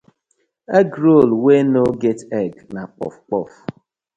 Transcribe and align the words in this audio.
Egg 0.79 0.91
roll 1.03 1.29
wey 1.43 1.61
no 1.73 1.83
get 2.03 2.19
egg 2.41 2.53
na 2.73 2.83
puff 2.97 3.15
puff. 3.29 3.53